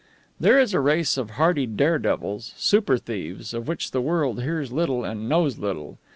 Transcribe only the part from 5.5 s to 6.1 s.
little.